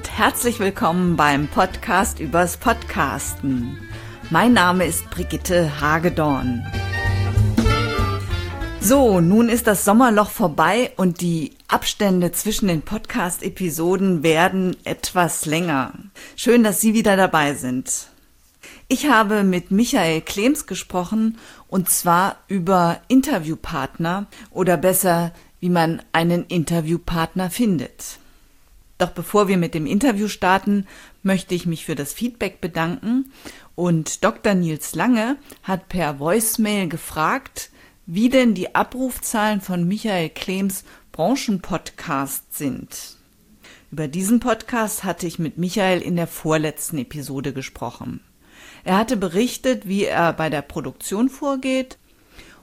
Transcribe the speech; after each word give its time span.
und 0.00 0.16
herzlich 0.16 0.60
willkommen 0.60 1.14
beim 1.16 1.46
Podcast 1.46 2.20
übers 2.20 2.56
Podcasten. 2.56 3.76
Mein 4.30 4.54
Name 4.54 4.86
ist 4.86 5.10
Brigitte 5.10 5.78
Hagedorn. 5.78 6.64
So, 8.80 9.20
nun 9.20 9.50
ist 9.50 9.66
das 9.66 9.84
Sommerloch 9.84 10.30
vorbei 10.30 10.92
und 10.96 11.20
die 11.20 11.52
Abstände 11.68 12.32
zwischen 12.32 12.68
den 12.68 12.80
Podcast-Episoden 12.80 14.22
werden 14.22 14.74
etwas 14.84 15.44
länger. 15.44 15.92
Schön, 16.34 16.64
dass 16.64 16.80
Sie 16.80 16.94
wieder 16.94 17.18
dabei 17.18 17.52
sind. 17.52 18.08
Ich 18.88 19.06
habe 19.06 19.42
mit 19.42 19.70
Michael 19.70 20.22
Klems 20.22 20.66
gesprochen 20.66 21.36
und 21.68 21.90
zwar 21.90 22.36
über 22.48 23.02
Interviewpartner 23.08 24.28
oder 24.50 24.78
besser, 24.78 25.32
wie 25.60 25.68
man 25.68 26.00
einen 26.12 26.46
Interviewpartner 26.46 27.50
findet. 27.50 28.19
Doch 29.00 29.12
bevor 29.12 29.48
wir 29.48 29.56
mit 29.56 29.72
dem 29.72 29.86
Interview 29.86 30.28
starten, 30.28 30.86
möchte 31.22 31.54
ich 31.54 31.64
mich 31.64 31.86
für 31.86 31.94
das 31.94 32.12
Feedback 32.12 32.60
bedanken 32.60 33.32
und 33.74 34.22
Dr. 34.22 34.52
Nils 34.52 34.94
Lange 34.94 35.38
hat 35.62 35.88
per 35.88 36.20
Voicemail 36.20 36.86
gefragt, 36.86 37.70
wie 38.04 38.28
denn 38.28 38.52
die 38.52 38.74
Abrufzahlen 38.74 39.62
von 39.62 39.88
Michael 39.88 40.28
Klems 40.28 40.84
Branchenpodcast 41.12 42.54
sind. 42.54 43.16
Über 43.90 44.06
diesen 44.06 44.38
Podcast 44.38 45.02
hatte 45.02 45.26
ich 45.26 45.38
mit 45.38 45.56
Michael 45.56 46.02
in 46.02 46.16
der 46.16 46.26
vorletzten 46.26 46.98
Episode 46.98 47.54
gesprochen. 47.54 48.20
Er 48.84 48.98
hatte 48.98 49.16
berichtet, 49.16 49.88
wie 49.88 50.04
er 50.04 50.34
bei 50.34 50.50
der 50.50 50.60
Produktion 50.60 51.30
vorgeht. 51.30 51.96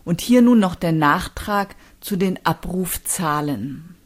Und 0.06 0.22
hier 0.22 0.44
nun 0.44 0.60
noch 0.60 0.76
der 0.76 0.92
Nachtrag 0.92 1.76
zu 2.00 2.16
den 2.16 2.46
Abrufzahlen. 2.46 3.97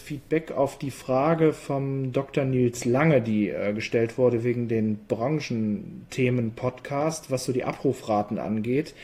Feedback 0.00 0.52
auf 0.52 0.78
die 0.78 0.90
Frage 0.90 1.52
vom 1.52 2.12
Dr. 2.12 2.44
Nils 2.44 2.84
Lange, 2.84 3.22
die 3.22 3.48
äh, 3.48 3.72
gestellt 3.72 4.18
wurde 4.18 4.42
wegen 4.44 4.68
den 4.68 4.98
Branchenthemen-Podcast, 5.08 7.30
was 7.30 7.44
so 7.44 7.52
die 7.52 7.64
Abrufraten 7.64 8.38
angeht. 8.38 8.94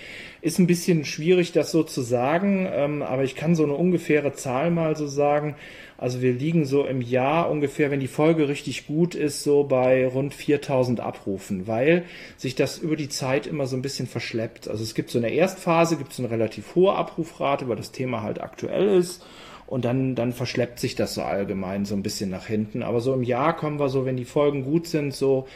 Ist 0.42 0.58
ein 0.58 0.66
bisschen 0.66 1.04
schwierig, 1.04 1.52
das 1.52 1.70
so 1.70 1.82
zu 1.82 2.00
sagen, 2.02 2.66
ähm, 2.70 3.02
aber 3.02 3.24
ich 3.24 3.36
kann 3.36 3.54
so 3.54 3.64
eine 3.64 3.74
ungefähre 3.74 4.32
Zahl 4.32 4.70
mal 4.70 4.96
so 4.96 5.06
sagen. 5.06 5.54
Also 6.00 6.22
wir 6.22 6.32
liegen 6.32 6.64
so 6.64 6.86
im 6.86 7.02
Jahr 7.02 7.50
ungefähr, 7.50 7.90
wenn 7.90 8.00
die 8.00 8.08
Folge 8.08 8.48
richtig 8.48 8.86
gut 8.86 9.14
ist, 9.14 9.42
so 9.42 9.64
bei 9.64 10.06
rund 10.06 10.32
4000 10.32 10.98
Abrufen, 10.98 11.66
weil 11.66 12.04
sich 12.38 12.54
das 12.54 12.78
über 12.78 12.96
die 12.96 13.10
Zeit 13.10 13.46
immer 13.46 13.66
so 13.66 13.76
ein 13.76 13.82
bisschen 13.82 14.06
verschleppt. 14.06 14.66
Also 14.66 14.82
es 14.82 14.94
gibt 14.94 15.10
so 15.10 15.18
eine 15.18 15.30
Erstphase, 15.30 15.96
gibt 15.96 16.12
es 16.12 16.18
eine 16.18 16.30
relativ 16.30 16.74
hohe 16.74 16.94
Abrufrate, 16.94 17.68
weil 17.68 17.76
das 17.76 17.92
Thema 17.92 18.22
halt 18.22 18.40
aktuell 18.40 18.96
ist. 18.96 19.22
Und 19.70 19.84
dann, 19.84 20.16
dann 20.16 20.32
verschleppt 20.32 20.80
sich 20.80 20.96
das 20.96 21.14
so 21.14 21.22
allgemein 21.22 21.84
so 21.84 21.94
ein 21.94 22.02
bisschen 22.02 22.28
nach 22.28 22.46
hinten. 22.46 22.82
Aber 22.82 23.00
so 23.00 23.14
im 23.14 23.22
Jahr 23.22 23.56
kommen 23.56 23.78
wir 23.78 23.88
so, 23.88 24.04
wenn 24.04 24.16
die 24.16 24.24
Folgen 24.24 24.64
gut 24.64 24.88
sind, 24.88 25.14
so 25.14 25.46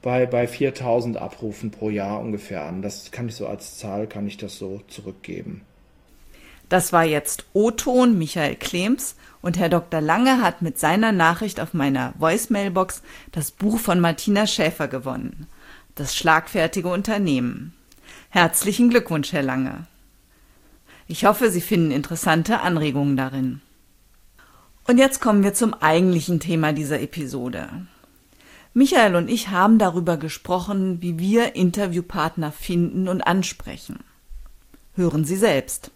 bei, 0.00 0.26
bei 0.26 0.46
4000 0.46 1.16
Abrufen 1.16 1.72
pro 1.72 1.90
Jahr 1.90 2.20
ungefähr 2.20 2.64
an. 2.64 2.82
Das 2.82 3.10
kann 3.10 3.28
ich 3.28 3.34
so 3.34 3.48
als 3.48 3.76
Zahl, 3.76 4.06
kann 4.06 4.28
ich 4.28 4.36
das 4.36 4.58
so 4.58 4.80
zurückgeben. 4.86 5.62
Das 6.68 6.92
war 6.92 7.04
jetzt 7.04 7.46
O-Ton 7.52 8.16
Michael 8.16 8.54
Klems 8.54 9.16
und 9.42 9.58
Herr 9.58 9.68
Dr. 9.68 10.00
Lange 10.00 10.40
hat 10.40 10.62
mit 10.62 10.78
seiner 10.78 11.10
Nachricht 11.10 11.58
auf 11.58 11.74
meiner 11.74 12.14
Voicemailbox 12.18 13.02
das 13.32 13.50
Buch 13.50 13.80
von 13.80 13.98
Martina 13.98 14.46
Schäfer 14.46 14.86
gewonnen. 14.86 15.48
Das 15.96 16.14
schlagfertige 16.14 16.88
Unternehmen. 16.88 17.74
Herzlichen 18.30 18.88
Glückwunsch, 18.88 19.32
Herr 19.32 19.42
Lange. 19.42 19.86
Ich 21.06 21.26
hoffe, 21.26 21.50
Sie 21.50 21.60
finden 21.60 21.90
interessante 21.90 22.60
Anregungen 22.60 23.16
darin. 23.16 23.60
Und 24.86 24.98
jetzt 24.98 25.20
kommen 25.20 25.42
wir 25.42 25.54
zum 25.54 25.72
eigentlichen 25.72 26.40
Thema 26.40 26.72
dieser 26.72 27.00
Episode. 27.00 27.68
Michael 28.74 29.16
und 29.16 29.30
ich 29.30 29.48
haben 29.48 29.78
darüber 29.78 30.16
gesprochen, 30.18 31.00
wie 31.00 31.18
wir 31.18 31.54
Interviewpartner 31.56 32.52
finden 32.52 33.08
und 33.08 33.22
ansprechen. 33.22 34.00
Hören 34.94 35.24
Sie 35.24 35.36
selbst. 35.36 35.90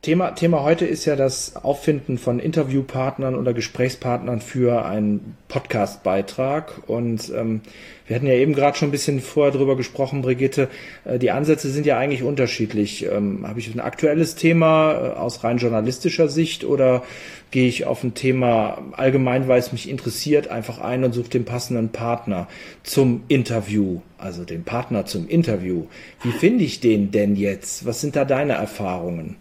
Thema, 0.00 0.30
Thema 0.30 0.62
heute 0.62 0.86
ist 0.86 1.06
ja 1.06 1.16
das 1.16 1.56
Auffinden 1.56 2.18
von 2.18 2.38
Interviewpartnern 2.38 3.34
oder 3.34 3.52
Gesprächspartnern 3.52 4.40
für 4.40 4.84
einen 4.84 5.36
Podcastbeitrag. 5.48 6.82
Und 6.86 7.32
ähm, 7.36 7.62
wir 8.06 8.14
hatten 8.14 8.28
ja 8.28 8.34
eben 8.34 8.52
gerade 8.52 8.78
schon 8.78 8.88
ein 8.88 8.92
bisschen 8.92 9.20
vorher 9.20 9.52
drüber 9.52 9.76
gesprochen, 9.76 10.22
Brigitte. 10.22 10.68
Äh, 11.04 11.18
die 11.18 11.32
Ansätze 11.32 11.68
sind 11.70 11.84
ja 11.84 11.98
eigentlich 11.98 12.22
unterschiedlich. 12.22 13.06
Ähm, 13.06 13.44
Habe 13.44 13.58
ich 13.58 13.74
ein 13.74 13.80
aktuelles 13.80 14.36
Thema 14.36 14.92
äh, 14.92 15.18
aus 15.18 15.42
rein 15.42 15.58
journalistischer 15.58 16.28
Sicht 16.28 16.64
oder 16.64 17.02
gehe 17.50 17.66
ich 17.66 17.84
auf 17.84 18.04
ein 18.04 18.14
Thema 18.14 18.80
allgemein, 18.92 19.48
weil 19.48 19.58
es 19.58 19.72
mich 19.72 19.88
interessiert, 19.88 20.46
einfach 20.46 20.78
ein 20.78 21.02
und 21.02 21.12
suche 21.12 21.30
den 21.30 21.44
passenden 21.44 21.88
Partner 21.88 22.46
zum 22.84 23.24
Interview, 23.26 24.00
also 24.16 24.44
den 24.44 24.62
Partner 24.62 25.06
zum 25.06 25.26
Interview. 25.26 25.86
Wie 26.22 26.30
finde 26.30 26.62
ich 26.62 26.78
den 26.78 27.10
denn 27.10 27.34
jetzt? 27.34 27.84
Was 27.84 28.00
sind 28.00 28.14
da 28.14 28.24
deine 28.24 28.52
Erfahrungen? 28.52 29.34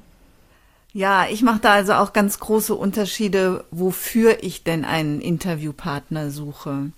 Ja, 0.98 1.28
ich 1.30 1.44
mache 1.44 1.60
da 1.60 1.74
also 1.74 1.94
auch 1.94 2.12
ganz 2.12 2.40
große 2.40 2.74
Unterschiede, 2.74 3.66
wofür 3.70 4.44
ich 4.44 4.64
denn 4.64 4.84
einen 4.84 5.22
Interviewpartner 5.22 6.32
suche. 6.32 6.92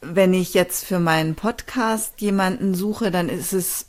Wenn 0.00 0.34
ich 0.34 0.54
jetzt 0.54 0.84
für 0.84 0.98
meinen 0.98 1.36
Podcast 1.36 2.20
jemanden 2.20 2.74
suche, 2.74 3.12
dann 3.12 3.28
ist 3.28 3.52
es 3.52 3.86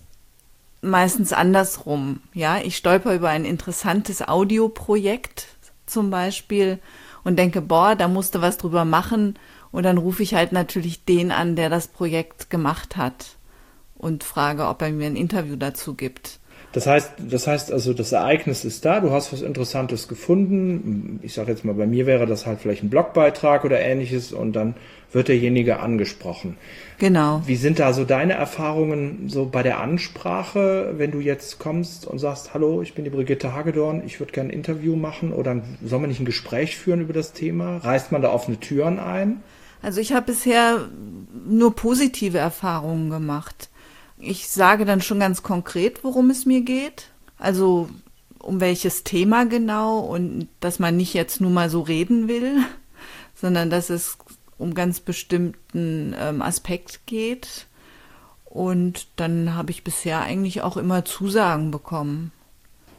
meistens 0.83 1.33
andersrum. 1.33 2.21
Ja, 2.35 2.59
ich 2.59 2.77
stolper 2.77 3.15
über 3.15 3.29
ein 3.29 3.43
interessantes 3.43 4.21
Audioprojekt 4.21 5.47
zum 5.87 6.11
Beispiel 6.11 6.77
und 7.23 7.39
denke, 7.39 7.61
boah, 7.61 7.95
da 7.95 8.07
musste 8.07 8.43
was 8.43 8.59
drüber 8.59 8.85
machen. 8.85 9.39
Und 9.71 9.81
dann 9.81 9.97
rufe 9.97 10.21
ich 10.21 10.35
halt 10.35 10.51
natürlich 10.51 11.05
den 11.05 11.31
an, 11.31 11.55
der 11.55 11.71
das 11.71 11.87
Projekt 11.87 12.51
gemacht 12.51 12.97
hat 12.97 13.37
und 13.97 14.23
frage, 14.23 14.67
ob 14.67 14.83
er 14.83 14.91
mir 14.91 15.07
ein 15.07 15.15
Interview 15.15 15.55
dazu 15.55 15.95
gibt. 15.95 16.38
Das 16.71 16.85
heißt, 16.85 17.13
das 17.17 17.47
heißt 17.47 17.71
also, 17.71 17.93
das 17.93 18.11
Ereignis 18.11 18.63
ist 18.63 18.85
da, 18.85 18.99
du 18.99 19.11
hast 19.11 19.33
was 19.33 19.41
Interessantes 19.41 20.07
gefunden. 20.07 21.19
Ich 21.23 21.33
sage 21.33 21.51
jetzt 21.51 21.65
mal, 21.65 21.73
bei 21.73 21.87
mir 21.87 22.05
wäre 22.05 22.27
das 22.27 22.45
halt 22.45 22.59
vielleicht 22.61 22.83
ein 22.83 22.91
Blogbeitrag 22.91 23.65
oder 23.65 23.79
ähnliches 23.79 24.31
und 24.31 24.53
dann 24.53 24.75
wird 25.11 25.29
derjenige 25.29 25.79
angesprochen. 25.79 26.57
Genau. 26.99 27.41
Wie 27.45 27.55
sind 27.55 27.79
da 27.79 27.93
so 27.93 28.05
deine 28.05 28.33
Erfahrungen 28.33 29.29
so 29.29 29.45
bei 29.45 29.63
der 29.63 29.79
Ansprache, 29.79 30.93
wenn 30.97 31.09
du 31.09 31.19
jetzt 31.19 31.57
kommst 31.57 32.05
und 32.05 32.19
sagst, 32.19 32.53
hallo, 32.53 32.83
ich 32.83 32.93
bin 32.93 33.03
die 33.03 33.09
Brigitte 33.09 33.55
Hagedorn, 33.55 34.03
ich 34.05 34.19
würde 34.19 34.33
gerne 34.33 34.49
ein 34.49 34.53
Interview 34.53 34.95
machen 34.95 35.33
oder 35.33 35.61
soll 35.83 35.99
man 35.99 36.09
nicht 36.09 36.19
ein 36.19 36.25
Gespräch 36.25 36.77
führen 36.77 37.01
über 37.01 37.13
das 37.13 37.33
Thema? 37.33 37.77
Reißt 37.77 38.11
man 38.11 38.21
da 38.21 38.31
offene 38.31 38.59
Türen 38.59 38.99
ein? 38.99 39.41
Also 39.81 40.01
ich 40.01 40.13
habe 40.13 40.27
bisher 40.27 40.89
nur 41.47 41.75
positive 41.75 42.37
Erfahrungen 42.37 43.09
gemacht. 43.09 43.69
Ich 44.19 44.49
sage 44.49 44.85
dann 44.85 45.01
schon 45.01 45.19
ganz 45.19 45.43
konkret, 45.43 46.03
worum 46.03 46.29
es 46.29 46.45
mir 46.45 46.61
geht. 46.61 47.09
Also 47.37 47.89
um 48.39 48.59
welches 48.59 49.03
Thema 49.03 49.45
genau 49.45 49.99
und 49.99 50.47
dass 50.59 50.79
man 50.79 50.97
nicht 50.97 51.13
jetzt 51.13 51.41
nur 51.41 51.51
mal 51.51 51.69
so 51.69 51.81
reden 51.81 52.27
will, 52.27 52.57
sondern 53.35 53.69
dass 53.69 53.89
es 53.89 54.17
um 54.57 54.73
ganz 54.73 54.99
bestimmten 54.99 56.15
ähm, 56.19 56.41
Aspekt 56.41 57.05
geht. 57.05 57.67
Und 58.45 59.07
dann 59.15 59.55
habe 59.55 59.71
ich 59.71 59.83
bisher 59.83 60.21
eigentlich 60.21 60.61
auch 60.61 60.75
immer 60.75 61.05
Zusagen 61.05 61.71
bekommen. 61.71 62.31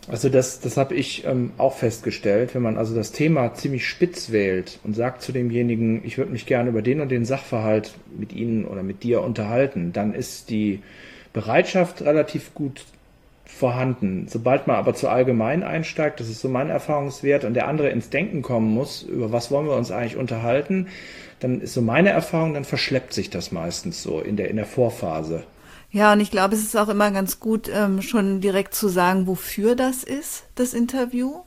Also 0.09 0.29
das, 0.29 0.61
das 0.61 0.77
habe 0.77 0.95
ich 0.95 1.25
ähm, 1.27 1.53
auch 1.59 1.77
festgestellt, 1.77 2.55
wenn 2.55 2.63
man 2.63 2.79
also 2.79 2.95
das 2.95 3.13
Thema 3.13 3.55
ziemlich 3.55 3.87
spitz 3.87 4.31
wählt 4.33 4.79
und 4.83 4.95
sagt 4.95 5.23
zu 5.23 5.31
demjenigen, 5.33 6.03
ich 6.05 6.19
würde 6.19 6.33
mich 6.33 6.47
gerne 6.47 6.71
über 6.71 6.83
den 6.83 7.01
und 7.01 7.11
den 7.11 7.25
Sachverhalt 7.25 7.93
mit 8.17 8.33
Ihnen 8.33 8.65
oder 8.65 8.83
mit 8.83 9.03
dir 9.03 9.23
unterhalten, 9.23 9.93
dann 9.93 10.15
ist 10.15 10.51
die 10.51 10.83
Bereitschaft 11.33 12.03
relativ 12.03 12.55
gut 12.55 12.85
vorhanden. 13.45 14.27
Sobald 14.29 14.67
man 14.67 14.77
aber 14.77 14.95
zu 14.95 15.09
allgemein 15.09 15.63
einsteigt, 15.63 16.21
das 16.21 16.29
ist 16.29 16.41
so 16.41 16.49
mein 16.49 16.71
Erfahrungswert, 16.71 17.45
und 17.45 17.55
der 17.55 17.69
andere 17.69 17.91
ins 17.91 18.11
Denken 18.11 18.43
kommen 18.43 18.73
muss, 18.73 19.03
über 19.03 19.33
was 19.33 19.51
wollen 19.51 19.67
wir 19.67 19.77
uns 19.77 19.91
eigentlich 19.91 20.17
unterhalten, 20.17 20.87
dann 21.41 21.61
ist 21.61 21.75
so 21.75 21.83
meine 21.83 22.11
Erfahrung, 22.11 22.55
dann 22.55 22.65
verschleppt 22.65 23.13
sich 23.13 23.31
das 23.31 23.53
meistens 23.53 24.03
so 24.03 24.21
in 24.21 24.37
der, 24.37 24.49
in 24.49 24.57
der 24.57 24.67
Vorphase. 24.67 25.45
Ja, 25.93 26.13
und 26.13 26.21
ich 26.21 26.31
glaube, 26.31 26.55
es 26.55 26.63
ist 26.63 26.77
auch 26.77 26.89
immer 26.89 27.11
ganz 27.11 27.41
gut, 27.41 27.69
ähm, 27.73 28.01
schon 28.01 28.41
direkt 28.41 28.75
zu 28.75 28.89
sagen, 28.89 29.27
wofür 29.27 29.75
das 29.75 30.05
ist, 30.05 30.45
das 30.55 30.73
Interview. 30.73 31.43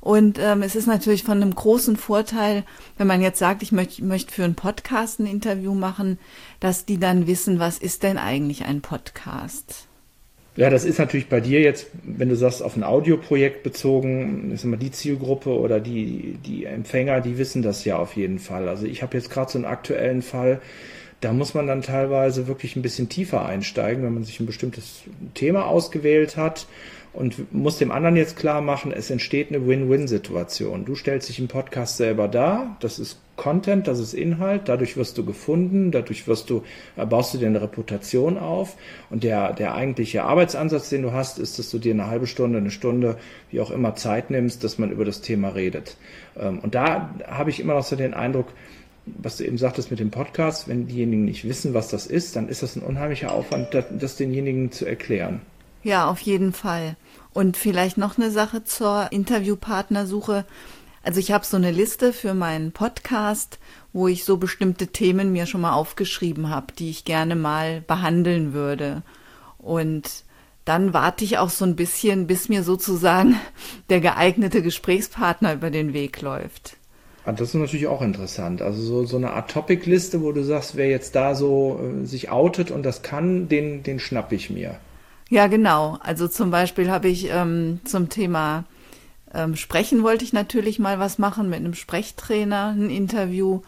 Und 0.00 0.38
ähm, 0.38 0.62
es 0.62 0.76
ist 0.76 0.86
natürlich 0.86 1.24
von 1.24 1.42
einem 1.42 1.54
großen 1.54 1.96
Vorteil, 1.96 2.64
wenn 2.96 3.06
man 3.06 3.20
jetzt 3.20 3.38
sagt, 3.38 3.62
ich 3.62 3.72
möchte 3.72 4.02
möcht 4.04 4.30
für 4.30 4.44
einen 4.44 4.54
Podcast 4.54 5.20
ein 5.20 5.26
Interview 5.26 5.74
machen, 5.74 6.18
dass 6.58 6.86
die 6.86 6.98
dann 6.98 7.26
wissen, 7.26 7.58
was 7.58 7.78
ist 7.78 8.02
denn 8.02 8.16
eigentlich 8.16 8.64
ein 8.64 8.80
Podcast? 8.80 9.88
Ja, 10.56 10.70
das 10.70 10.84
ist 10.84 10.98
natürlich 10.98 11.28
bei 11.28 11.40
dir 11.40 11.60
jetzt, 11.60 11.86
wenn 12.02 12.28
du 12.28 12.36
sagst, 12.36 12.62
auf 12.62 12.76
ein 12.76 12.82
Audioprojekt 12.82 13.62
bezogen, 13.62 14.50
ist 14.52 14.64
immer 14.64 14.76
die 14.76 14.90
Zielgruppe 14.90 15.50
oder 15.50 15.80
die, 15.80 16.38
die 16.44 16.64
Empfänger, 16.64 17.20
die 17.20 17.38
wissen 17.38 17.62
das 17.62 17.84
ja 17.84 17.98
auf 17.98 18.16
jeden 18.16 18.38
Fall. 18.38 18.68
Also 18.68 18.86
ich 18.86 19.02
habe 19.02 19.16
jetzt 19.16 19.30
gerade 19.30 19.50
so 19.50 19.58
einen 19.58 19.64
aktuellen 19.64 20.22
Fall, 20.22 20.60
da 21.20 21.32
muss 21.32 21.54
man 21.54 21.66
dann 21.66 21.82
teilweise 21.82 22.46
wirklich 22.46 22.76
ein 22.76 22.82
bisschen 22.82 23.08
tiefer 23.08 23.44
einsteigen, 23.44 24.02
wenn 24.02 24.14
man 24.14 24.24
sich 24.24 24.40
ein 24.40 24.46
bestimmtes 24.46 25.02
Thema 25.34 25.66
ausgewählt 25.66 26.36
hat 26.36 26.66
und 27.12 27.52
muss 27.52 27.78
dem 27.78 27.90
anderen 27.90 28.16
jetzt 28.16 28.36
klar 28.36 28.60
machen, 28.60 28.92
es 28.92 29.10
entsteht 29.10 29.48
eine 29.48 29.66
Win-Win-Situation. 29.66 30.84
Du 30.84 30.94
stellst 30.94 31.28
dich 31.28 31.40
im 31.40 31.48
Podcast 31.48 31.96
selber 31.96 32.28
dar, 32.28 32.76
das 32.80 32.98
ist 32.98 33.18
Content, 33.36 33.88
das 33.88 33.98
ist 33.98 34.14
Inhalt, 34.14 34.62
dadurch 34.66 34.96
wirst 34.96 35.18
du 35.18 35.24
gefunden, 35.24 35.90
dadurch 35.90 36.28
wirst 36.28 36.50
du, 36.50 36.62
äh, 36.96 37.06
baust 37.06 37.34
du 37.34 37.38
dir 37.38 37.46
eine 37.46 37.62
Reputation 37.62 38.38
auf 38.38 38.76
und 39.08 39.24
der, 39.24 39.54
der 39.54 39.74
eigentliche 39.74 40.22
Arbeitsansatz, 40.24 40.90
den 40.90 41.02
du 41.02 41.12
hast, 41.12 41.38
ist, 41.38 41.58
dass 41.58 41.70
du 41.70 41.78
dir 41.78 41.94
eine 41.94 42.06
halbe 42.06 42.26
Stunde, 42.26 42.58
eine 42.58 42.70
Stunde, 42.70 43.16
wie 43.50 43.60
auch 43.60 43.70
immer 43.70 43.96
Zeit 43.96 44.30
nimmst, 44.30 44.62
dass 44.62 44.78
man 44.78 44.90
über 44.90 45.04
das 45.04 45.20
Thema 45.20 45.48
redet. 45.48 45.96
Ähm, 46.38 46.60
und 46.60 46.74
da 46.74 47.14
habe 47.26 47.50
ich 47.50 47.60
immer 47.60 47.74
noch 47.74 47.84
so 47.84 47.96
den 47.96 48.14
Eindruck, 48.14 48.48
was 49.18 49.36
du 49.36 49.44
eben 49.44 49.58
sagtest 49.58 49.90
mit 49.90 50.00
dem 50.00 50.10
Podcast, 50.10 50.68
wenn 50.68 50.86
diejenigen 50.86 51.24
nicht 51.24 51.46
wissen, 51.46 51.74
was 51.74 51.88
das 51.88 52.06
ist, 52.06 52.36
dann 52.36 52.48
ist 52.48 52.62
das 52.62 52.76
ein 52.76 52.82
unheimlicher 52.82 53.32
Aufwand, 53.32 53.74
das, 53.74 53.84
das 53.90 54.16
denjenigen 54.16 54.72
zu 54.72 54.86
erklären. 54.86 55.40
Ja, 55.82 56.08
auf 56.08 56.20
jeden 56.20 56.52
Fall. 56.52 56.96
Und 57.32 57.56
vielleicht 57.56 57.96
noch 57.96 58.18
eine 58.18 58.30
Sache 58.30 58.64
zur 58.64 59.12
Interviewpartnersuche. 59.12 60.44
Also 61.02 61.20
ich 61.20 61.32
habe 61.32 61.46
so 61.46 61.56
eine 61.56 61.70
Liste 61.70 62.12
für 62.12 62.34
meinen 62.34 62.72
Podcast, 62.72 63.58
wo 63.92 64.06
ich 64.08 64.24
so 64.24 64.36
bestimmte 64.36 64.88
Themen 64.88 65.32
mir 65.32 65.46
schon 65.46 65.62
mal 65.62 65.72
aufgeschrieben 65.72 66.50
habe, 66.50 66.72
die 66.78 66.90
ich 66.90 67.04
gerne 67.04 67.36
mal 67.36 67.80
behandeln 67.80 68.52
würde. 68.52 69.02
Und 69.56 70.24
dann 70.64 70.92
warte 70.92 71.24
ich 71.24 71.38
auch 71.38 71.50
so 71.50 71.64
ein 71.64 71.76
bisschen, 71.76 72.26
bis 72.26 72.48
mir 72.48 72.62
sozusagen 72.62 73.36
der 73.88 74.00
geeignete 74.00 74.62
Gesprächspartner 74.62 75.54
über 75.54 75.70
den 75.70 75.92
Weg 75.92 76.20
läuft. 76.20 76.76
Ah, 77.30 77.32
das 77.32 77.50
ist 77.50 77.54
natürlich 77.54 77.86
auch 77.86 78.02
interessant. 78.02 78.60
Also 78.60 78.82
so, 78.82 79.06
so 79.06 79.16
eine 79.16 79.32
Art 79.34 79.52
Topic-Liste, 79.52 80.20
wo 80.20 80.32
du 80.32 80.42
sagst, 80.42 80.74
wer 80.74 80.88
jetzt 80.88 81.14
da 81.14 81.36
so 81.36 81.78
äh, 81.80 82.04
sich 82.04 82.28
outet 82.28 82.72
und 82.72 82.82
das 82.82 83.02
kann, 83.02 83.48
den, 83.48 83.84
den 83.84 84.00
schnapp 84.00 84.32
ich 84.32 84.50
mir. 84.50 84.80
Ja, 85.28 85.46
genau. 85.46 85.96
Also 86.00 86.26
zum 86.26 86.50
Beispiel 86.50 86.90
habe 86.90 87.06
ich 87.06 87.30
ähm, 87.30 87.78
zum 87.84 88.08
Thema 88.08 88.64
ähm, 89.32 89.54
Sprechen 89.54 90.02
wollte 90.02 90.24
ich 90.24 90.32
natürlich 90.32 90.80
mal 90.80 90.98
was 90.98 91.18
machen 91.18 91.48
mit 91.48 91.60
einem 91.60 91.74
Sprechtrainer, 91.74 92.74
ein 92.76 92.90
Interview. 92.90 93.60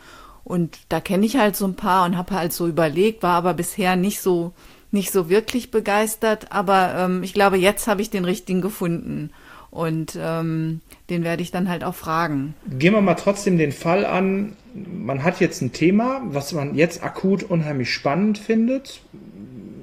Und 0.42 0.76
da 0.88 0.98
kenne 0.98 1.24
ich 1.24 1.36
halt 1.36 1.54
so 1.54 1.64
ein 1.64 1.76
paar 1.76 2.04
und 2.04 2.16
habe 2.16 2.34
halt 2.34 2.52
so 2.52 2.66
überlegt, 2.66 3.22
war 3.22 3.34
aber 3.34 3.54
bisher 3.54 3.94
nicht 3.94 4.20
so 4.20 4.52
nicht 4.90 5.12
so 5.12 5.28
wirklich 5.28 5.70
begeistert. 5.70 6.50
Aber 6.50 6.94
ähm, 6.96 7.22
ich 7.22 7.32
glaube, 7.32 7.58
jetzt 7.58 7.86
habe 7.86 8.02
ich 8.02 8.10
den 8.10 8.24
richtigen 8.24 8.60
gefunden. 8.60 9.30
Und 9.72 10.16
ähm, 10.20 10.82
den 11.10 11.24
werde 11.24 11.42
ich 11.42 11.50
dann 11.50 11.69
halt 11.69 11.82
auch 11.82 11.94
fragen. 11.94 12.54
Gehen 12.78 12.92
wir 12.92 13.00
mal 13.00 13.14
trotzdem 13.14 13.58
den 13.58 13.72
Fall 13.72 14.04
an. 14.04 14.52
Man 14.74 15.24
hat 15.24 15.40
jetzt 15.40 15.62
ein 15.62 15.72
Thema, 15.72 16.20
was 16.26 16.52
man 16.52 16.74
jetzt 16.74 17.02
akut 17.02 17.42
unheimlich 17.42 17.90
spannend 17.90 18.38
findet 18.38 19.00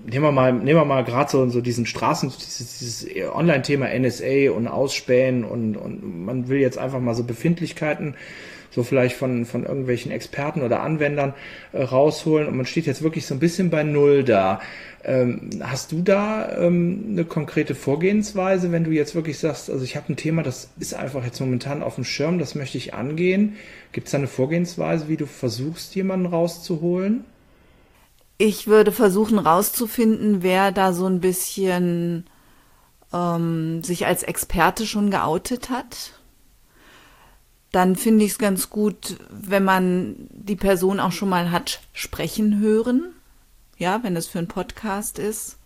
nehmen 0.10 0.26
wir 0.26 0.32
mal, 0.32 0.54
nehmen 0.54 0.80
wir 0.80 0.86
mal 0.86 1.04
gerade 1.04 1.30
so, 1.30 1.48
so 1.50 1.62
diesen 1.62 1.86
Straßen, 1.86 2.32
dieses, 2.36 2.80
dieses 2.80 3.08
Online-Thema 3.34 3.88
NSA 3.98 4.52
und 4.52 4.68
Ausspähen 4.68 5.44
und, 5.44 5.78
und 5.78 6.26
man 6.26 6.48
will 6.48 6.60
jetzt 6.60 6.78
einfach 6.78 7.00
mal 7.00 7.16
so 7.16 7.24
Befindlichkeiten 7.24 8.16
so 8.72 8.84
vielleicht 8.84 9.16
von, 9.16 9.46
von 9.46 9.66
irgendwelchen 9.66 10.12
Experten 10.12 10.62
oder 10.62 10.82
Anwendern 10.82 11.34
äh, 11.72 11.82
rausholen 11.82 12.48
und 12.48 12.56
man 12.56 12.66
steht 12.66 12.86
jetzt 12.86 13.02
wirklich 13.02 13.26
so 13.26 13.36
ein 13.36 13.40
bisschen 13.40 13.70
bei 13.70 13.84
Null 13.84 14.24
da. 14.24 14.62
Ähm, 15.04 15.50
hast 15.62 15.92
du 15.92 16.02
da 16.02 16.58
ähm, 16.58 17.06
eine 17.12 17.26
konkrete 17.26 17.74
Vorgehensweise, 17.74 18.72
wenn 18.72 18.84
du 18.84 18.92
jetzt 18.92 19.16
wirklich 19.16 19.40
sagst, 19.40 19.70
also 19.70 19.84
ich 19.84 19.96
habe 19.96 20.12
ein 20.12 20.18
Thema, 20.18 20.44
das 20.44 20.70
ist 20.80 20.94
einfach 20.94 21.24
jetzt 21.24 21.40
momentan 21.40 21.82
auf 21.84 21.96
dem 21.96 22.04
Schirm, 22.04 22.38
das 22.38 22.56
möchte 22.56 22.78
ich 22.78 22.94
angehen. 22.94 23.56
Gibt 23.92 24.08
es 24.08 24.12
da 24.12 24.18
eine 24.18 24.28
Vorgehensweise, 24.28 25.08
wie 25.08 25.18
du 25.18 25.26
versuchst, 25.26 25.96
jemanden 25.96 26.26
rauszuholen? 26.26 27.24
Ich 28.38 28.68
würde 28.68 28.92
versuchen 28.92 29.40
rauszufinden, 29.40 30.44
wer 30.44 30.72
da 30.72 30.94
so 30.94 31.06
ein 31.08 31.20
bisschen 31.20 32.26
ähm, 33.14 33.84
sich 33.84 34.06
als 34.06 34.24
Experte 34.24 34.86
schon 34.86 35.12
geoutet 35.12 35.70
hat. 35.70 36.14
Dann 37.72 37.96
finde 37.96 38.26
ich 38.26 38.32
es 38.32 38.38
ganz 38.38 38.70
gut, 38.70 39.18
wenn 39.30 39.64
man 39.64 40.16
die 40.32 40.56
Person 40.56 41.00
auch 41.00 41.12
schon 41.12 41.30
mal 41.30 41.52
hat 41.52 41.82
sprechen 41.94 42.60
hören. 42.60 43.14
Ja, 43.78 44.04
wenn 44.04 44.16
es 44.16 44.28
für 44.28 44.40
einen 44.40 44.48
Podcast 44.48 45.20
ist. 45.20 45.58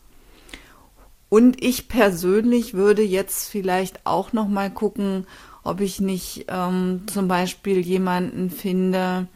Und 1.29 1.63
ich 1.63 1.87
persönlich 1.87 2.73
würde 2.75 3.01
jetzt 3.01 3.49
vielleicht 3.49 4.05
auch 4.05 4.33
noch 4.33 4.47
mal 4.47 4.69
gucken, 4.69 5.25
ob 5.63 5.81
ich 5.81 5.99
nicht 5.99 6.45
ähm, 6.49 7.03
zum 7.07 7.27
Beispiel 7.27 7.79
jemanden 7.79 8.51
finde, 8.51 9.27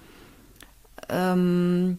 ähm, 1.09 1.97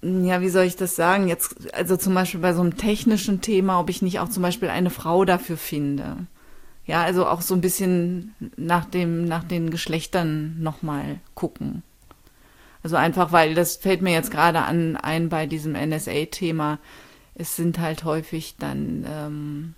ja, 0.00 0.40
wie 0.40 0.48
soll 0.48 0.64
ich 0.64 0.76
das 0.76 0.94
sagen? 0.94 1.28
Jetzt, 1.28 1.74
also 1.74 1.96
zum 1.96 2.14
Beispiel 2.14 2.40
bei 2.40 2.54
so 2.54 2.60
einem 2.60 2.76
technischen 2.76 3.40
Thema, 3.40 3.80
ob 3.80 3.90
ich 3.90 4.00
nicht 4.00 4.20
auch 4.20 4.28
zum 4.28 4.42
Beispiel 4.42 4.68
eine 4.68 4.90
Frau 4.90 5.24
dafür 5.24 5.56
finde. 5.56 6.26
Ja, 6.88 7.02
also 7.02 7.26
auch 7.26 7.42
so 7.42 7.54
ein 7.54 7.60
bisschen 7.60 8.34
nach 8.56 8.86
dem, 8.86 9.26
nach 9.26 9.44
den 9.44 9.68
Geschlechtern 9.68 10.56
nochmal 10.58 11.20
gucken. 11.34 11.82
Also 12.82 12.96
einfach, 12.96 13.30
weil 13.30 13.54
das 13.54 13.76
fällt 13.76 14.00
mir 14.00 14.12
jetzt 14.12 14.30
gerade 14.30 14.62
an 14.62 14.96
ein 14.96 15.28
bei 15.28 15.44
diesem 15.44 15.74
NSA-Thema. 15.74 16.78
Es 17.34 17.56
sind 17.56 17.78
halt 17.78 18.04
häufig 18.04 18.56
dann 18.58 19.04
ähm, 19.06 19.74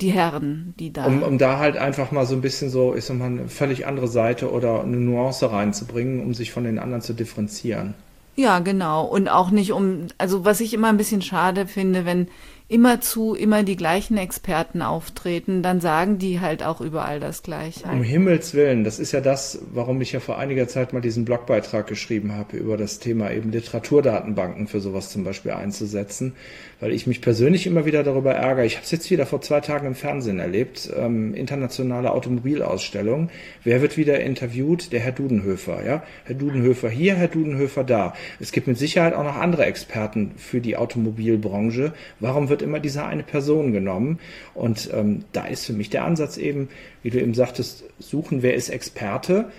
die 0.00 0.10
Herren, 0.10 0.72
die 0.78 0.94
da. 0.94 1.04
Um, 1.04 1.22
um 1.22 1.36
da 1.36 1.58
halt 1.58 1.76
einfach 1.76 2.10
mal 2.10 2.24
so 2.24 2.34
ein 2.34 2.40
bisschen 2.40 2.70
so, 2.70 2.94
ich 2.94 3.04
sag 3.04 3.18
mal, 3.18 3.26
eine 3.26 3.48
völlig 3.48 3.86
andere 3.86 4.08
Seite 4.08 4.50
oder 4.50 4.82
eine 4.82 4.96
Nuance 4.96 5.52
reinzubringen, 5.52 6.22
um 6.22 6.32
sich 6.32 6.52
von 6.52 6.64
den 6.64 6.78
anderen 6.78 7.02
zu 7.02 7.12
differenzieren. 7.12 7.92
Ja, 8.34 8.60
genau. 8.60 9.04
Und 9.04 9.28
auch 9.28 9.50
nicht 9.50 9.72
um, 9.72 10.06
also 10.16 10.46
was 10.46 10.60
ich 10.60 10.72
immer 10.72 10.88
ein 10.88 10.96
bisschen 10.96 11.20
schade 11.20 11.66
finde, 11.66 12.06
wenn 12.06 12.28
immerzu 12.68 13.34
immer 13.34 13.62
die 13.62 13.76
gleichen 13.76 14.16
Experten 14.16 14.82
auftreten, 14.82 15.62
dann 15.62 15.80
sagen 15.80 16.18
die 16.18 16.40
halt 16.40 16.64
auch 16.64 16.80
überall 16.80 17.20
das 17.20 17.44
Gleiche. 17.44 17.86
Um 17.86 18.02
Himmels 18.02 18.54
Willen, 18.54 18.82
das 18.82 18.98
ist 18.98 19.12
ja 19.12 19.20
das, 19.20 19.60
warum 19.72 20.00
ich 20.00 20.10
ja 20.10 20.18
vor 20.18 20.38
einiger 20.38 20.66
Zeit 20.66 20.92
mal 20.92 21.00
diesen 21.00 21.24
Blogbeitrag 21.24 21.86
geschrieben 21.86 22.34
habe 22.34 22.56
über 22.56 22.76
das 22.76 22.98
Thema 22.98 23.30
eben 23.30 23.52
Literaturdatenbanken 23.52 24.66
für 24.66 24.80
sowas 24.80 25.10
zum 25.10 25.22
Beispiel 25.22 25.52
einzusetzen, 25.52 26.34
weil 26.80 26.92
ich 26.92 27.06
mich 27.06 27.20
persönlich 27.20 27.66
immer 27.66 27.86
wieder 27.86 28.02
darüber 28.02 28.34
ärgere. 28.34 28.66
Ich 28.66 28.76
habe 28.76 28.84
es 28.84 28.90
jetzt 28.90 29.10
wieder 29.10 29.26
vor 29.26 29.40
zwei 29.40 29.60
Tagen 29.60 29.86
im 29.86 29.94
Fernsehen 29.94 30.38
erlebt, 30.38 30.90
ähm, 30.96 31.34
internationale 31.34 32.10
Automobilausstellung. 32.12 33.30
Wer 33.64 33.82
wird 33.82 33.96
wieder 33.96 34.20
interviewt? 34.20 34.92
Der 34.92 35.00
Herr 35.00 35.12
Dudenhöfer, 35.12 35.84
ja? 35.84 36.02
Herr 36.24 36.34
Dudenhöfer 36.34 36.90
hier, 36.90 37.14
Herr 37.14 37.28
Dudenhöfer 37.28 37.84
da. 37.84 38.14
Es 38.40 38.52
gibt 38.52 38.66
mit 38.66 38.78
Sicherheit 38.78 39.14
auch 39.14 39.24
noch 39.24 39.36
andere 39.36 39.64
Experten 39.64 40.32
für 40.36 40.60
die 40.60 40.76
Automobilbranche. 40.76 41.92
Warum 42.20 42.48
wird 42.48 42.62
immer 42.62 42.80
diese 42.80 43.04
eine 43.04 43.22
Person 43.22 43.72
genommen. 43.72 44.18
Und 44.54 44.90
ähm, 44.92 45.24
da 45.32 45.46
ist 45.46 45.66
für 45.66 45.72
mich 45.72 45.90
der 45.90 46.04
Ansatz 46.04 46.36
eben, 46.36 46.68
wie 47.02 47.10
du 47.10 47.20
eben 47.20 47.34
sagtest, 47.34 47.84
suchen, 47.98 48.42
wer 48.42 48.54
ist 48.54 48.68
Experte, 48.68 49.50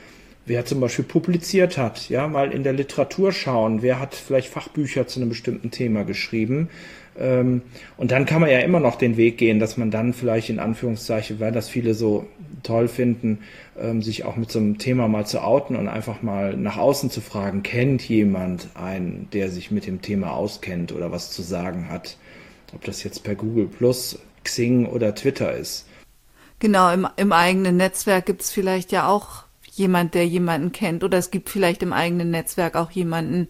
wer 0.45 0.65
zum 0.65 0.79
Beispiel 0.79 1.05
publiziert 1.05 1.77
hat, 1.77 2.09
ja, 2.09 2.27
mal 2.27 2.51
in 2.51 2.63
der 2.63 2.73
Literatur 2.73 3.31
schauen, 3.31 3.81
wer 3.81 3.99
hat 3.99 4.15
vielleicht 4.15 4.47
Fachbücher 4.47 5.07
zu 5.07 5.19
einem 5.19 5.29
bestimmten 5.29 5.71
Thema 5.71 6.03
geschrieben. 6.03 6.69
Ähm, 7.19 7.61
und 7.97 8.11
dann 8.11 8.25
kann 8.25 8.41
man 8.41 8.49
ja 8.49 8.59
immer 8.59 8.79
noch 8.79 8.95
den 8.95 9.17
Weg 9.17 9.37
gehen, 9.37 9.59
dass 9.59 9.77
man 9.77 9.91
dann 9.91 10.13
vielleicht 10.13 10.49
in 10.49 10.59
Anführungszeichen, 10.59 11.39
weil 11.39 11.51
das 11.51 11.69
viele 11.69 11.93
so 11.93 12.27
toll 12.63 12.87
finden, 12.87 13.39
ähm, 13.79 14.01
sich 14.01 14.25
auch 14.25 14.35
mit 14.35 14.51
so 14.51 14.59
einem 14.59 14.77
Thema 14.77 15.07
mal 15.07 15.25
zu 15.25 15.41
outen 15.41 15.75
und 15.75 15.87
einfach 15.87 16.21
mal 16.21 16.55
nach 16.55 16.77
außen 16.77 17.09
zu 17.09 17.21
fragen, 17.21 17.63
kennt 17.63 18.07
jemand 18.07 18.69
einen, 18.75 19.27
der 19.33 19.49
sich 19.49 19.71
mit 19.71 19.87
dem 19.87 20.01
Thema 20.01 20.33
auskennt 20.33 20.91
oder 20.91 21.11
was 21.11 21.31
zu 21.31 21.41
sagen 21.41 21.89
hat? 21.89 22.17
Ob 22.73 22.83
das 22.83 23.03
jetzt 23.03 23.23
per 23.23 23.35
Google 23.35 23.67
Plus, 23.67 24.19
Xing 24.43 24.85
oder 24.85 25.15
Twitter 25.15 25.53
ist. 25.55 25.85
Genau, 26.59 26.91
im, 26.91 27.07
im 27.17 27.31
eigenen 27.31 27.77
Netzwerk 27.77 28.25
gibt 28.25 28.41
es 28.41 28.51
vielleicht 28.51 28.91
ja 28.91 29.07
auch 29.07 29.43
jemand, 29.73 30.15
der 30.15 30.25
jemanden 30.25 30.71
kennt. 30.71 31.03
Oder 31.03 31.17
es 31.17 31.31
gibt 31.31 31.49
vielleicht 31.49 31.83
im 31.83 31.93
eigenen 31.93 32.31
Netzwerk 32.31 32.75
auch 32.75 32.91
jemanden, 32.91 33.47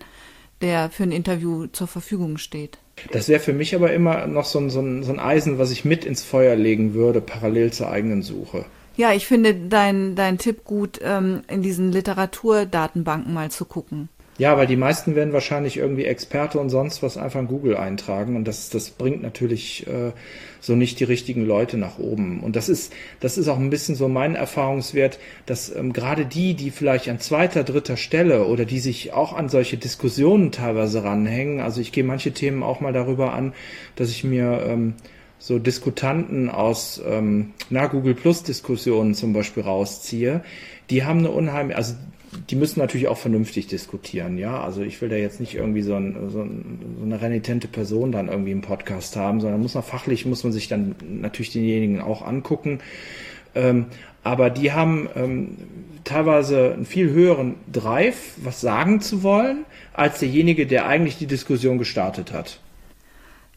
der 0.62 0.90
für 0.90 1.04
ein 1.04 1.12
Interview 1.12 1.68
zur 1.68 1.88
Verfügung 1.88 2.38
steht. 2.38 2.80
Das 3.12 3.30
wäre 3.30 3.40
für 3.40 3.54
mich 3.54 3.76
aber 3.76 3.94
immer 3.94 4.28
noch 4.28 4.46
so 4.46 4.60
ein, 4.60 4.70
so, 4.70 4.82
ein, 4.82 5.04
so 5.04 5.12
ein 5.12 5.20
Eisen, 5.20 5.60
was 5.60 5.72
ich 5.72 5.86
mit 5.86 6.06
ins 6.06 6.24
Feuer 6.24 6.56
legen 6.56 6.94
würde, 6.94 7.22
parallel 7.22 7.72
zur 7.72 7.90
eigenen 7.90 8.24
Suche. 8.24 8.66
Ja, 8.96 9.14
ich 9.14 9.28
finde 9.28 9.54
dein, 9.54 10.16
dein 10.16 10.40
Tipp 10.40 10.66
gut, 10.66 11.00
ähm, 11.04 11.44
in 11.48 11.62
diesen 11.62 11.92
Literaturdatenbanken 11.92 13.34
mal 13.34 13.52
zu 13.52 13.66
gucken. 13.66 14.10
Ja, 14.38 14.56
weil 14.56 14.68
die 14.68 14.76
meisten 14.76 15.16
werden 15.16 15.34
wahrscheinlich 15.34 15.78
irgendwie 15.78 16.06
Experte 16.06 16.60
und 16.60 16.70
sonst 16.70 17.02
was 17.02 17.18
einfach 17.18 17.40
in 17.40 17.48
Google 17.48 17.76
eintragen 17.76 18.36
und 18.36 18.48
das, 18.48 18.70
das 18.70 18.92
bringt 18.92 19.24
natürlich 19.24 19.88
äh, 19.88 20.12
so 20.62 20.76
nicht 20.76 21.00
die 21.00 21.06
richtigen 21.06 21.44
Leute 21.44 21.78
nach 21.78 21.98
oben. 21.98 22.42
Und 22.42 22.56
das 22.56 22.70
ist, 22.70 22.94
das 23.20 23.40
ist 23.40 23.48
auch 23.48 23.58
ein 23.58 23.72
bisschen 23.72 23.96
so 23.96 24.08
mein 24.08 24.36
Erfahrungswert, 24.36 25.18
dass 25.48 25.76
ähm, 25.76 25.92
gerade 25.92 26.26
die, 26.26 26.54
die 26.54 26.70
vielleicht 26.70 27.10
an 27.10 27.20
zweiter, 27.20 27.64
dritter 27.64 27.98
Stelle 27.98 28.46
oder 28.46 28.66
die 28.66 28.80
sich 28.80 29.12
auch 29.12 29.34
an 29.34 29.50
solche 29.50 29.78
Diskussionen 29.78 30.52
teilweise 30.52 31.04
ranhängen, 31.04 31.60
also 31.60 31.82
ich 31.82 31.92
gehe 31.92 32.04
manche 32.04 32.32
Themen 32.32 32.62
auch 32.62 32.80
mal 32.80 32.94
darüber 32.94 33.34
an, 33.34 33.54
dass 33.96 34.12
ich 34.12 34.24
mir 34.24 34.64
ähm, 34.68 34.94
so 35.40 35.58
Diskutanten 35.58 36.50
aus 36.50 37.02
ähm, 37.08 37.54
na, 37.72 37.88
Google 37.88 38.14
Plus 38.14 38.44
Diskussionen 38.44 39.16
zum 39.16 39.34
Beispiel 39.34 39.64
rausziehe, 39.64 40.44
die 40.90 41.04
haben 41.04 41.20
eine 41.20 41.32
unheimliche, 41.32 41.78
also 41.78 41.96
die 42.50 42.56
müssen 42.56 42.80
natürlich 42.80 43.08
auch 43.08 43.18
vernünftig 43.18 43.68
diskutieren, 43.68 44.38
ja. 44.38 44.62
Also 44.62 44.82
ich 44.82 45.02
will 45.02 45.10
da 45.10 45.16
jetzt 45.16 45.40
nicht 45.40 45.56
irgendwie 45.56 45.82
so, 45.82 45.96
ein, 45.96 46.30
so, 46.30 46.42
ein, 46.42 46.96
so 46.98 47.04
eine 47.04 47.22
renitente 47.22 47.68
Person 47.68 48.12
dann 48.12 48.28
irgendwie 48.28 48.52
im 48.52 48.62
Podcast 48.62 49.16
haben, 49.16 49.42
sondern 49.42 49.62
muss 49.62 49.74
man 49.74 49.84
fachlich, 49.84 50.26
muss 50.26 50.44
man 50.44 50.54
sich 50.54 50.68
dann 50.68 50.96
natürlich 51.02 51.52
denjenigen 51.52 52.02
auch 52.02 52.22
angucken. 52.22 52.80
Ähm, 53.56 53.88
aber 54.24 54.50
die 54.50 54.72
haben 54.72 55.10
ähm, 55.16 55.58
teilweise 56.04 56.74
einen 56.74 56.86
viel 56.86 57.10
höheren 57.10 57.56
Drive, 57.72 58.36
was 58.44 58.62
sagen 58.62 59.00
zu 59.02 59.24
wollen, 59.24 59.66
als 59.94 60.20
derjenige, 60.20 60.68
der 60.68 60.88
eigentlich 60.88 61.18
die 61.18 61.28
Diskussion 61.28 61.78
gestartet 61.78 62.34
hat. 62.34 62.60